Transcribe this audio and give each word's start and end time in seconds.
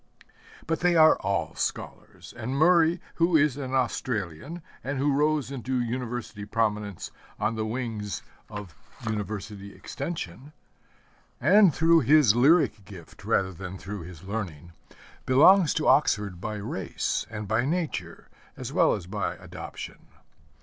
But 0.65 0.79
they 0.79 0.95
are 0.95 1.15
all 1.19 1.53
scholars, 1.53 2.33
and 2.35 2.55
Murray, 2.55 2.99
who 3.17 3.37
is 3.37 3.55
an 3.55 3.75
Australian, 3.75 4.63
and 4.83 4.97
who 4.97 5.13
rose 5.13 5.51
into 5.51 5.79
University 5.79 6.43
prominence 6.43 7.11
on 7.39 7.53
the 7.53 7.67
wings 7.67 8.23
of 8.49 8.73
University 9.07 9.75
Extension, 9.75 10.53
and 11.39 11.71
through 11.71 11.99
his 11.99 12.35
lyric 12.35 12.83
gift 12.83 13.23
rather 13.25 13.53
than 13.53 13.77
through 13.77 14.01
his 14.01 14.23
learning, 14.23 14.71
belongs 15.27 15.71
to 15.75 15.87
Oxford 15.87 16.41
by 16.41 16.55
race 16.55 17.27
and 17.29 17.47
by 17.47 17.63
nature, 17.63 18.27
as 18.57 18.73
well 18.73 18.95
as 18.95 19.05
by 19.05 19.35
adoption. 19.35 20.07